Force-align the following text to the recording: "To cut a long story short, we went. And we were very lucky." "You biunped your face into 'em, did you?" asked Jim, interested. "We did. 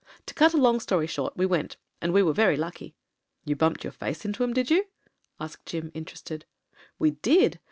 "To 0.25 0.33
cut 0.33 0.55
a 0.55 0.57
long 0.57 0.79
story 0.79 1.05
short, 1.05 1.37
we 1.37 1.45
went. 1.45 1.77
And 2.01 2.11
we 2.11 2.23
were 2.23 2.33
very 2.33 2.57
lucky." 2.57 2.95
"You 3.45 3.55
biunped 3.55 3.83
your 3.83 3.93
face 3.93 4.25
into 4.25 4.41
'em, 4.41 4.51
did 4.51 4.71
you?" 4.71 4.87
asked 5.39 5.67
Jim, 5.67 5.91
interested. 5.93 6.43
"We 6.97 7.11
did. 7.11 7.59